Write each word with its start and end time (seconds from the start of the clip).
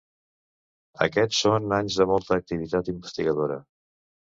Aquests 1.07 1.41
són 1.45 1.77
anys 1.81 1.99
de 2.01 2.09
molta 2.13 2.39
activitat 2.39 2.93
investigadora. 2.97 3.63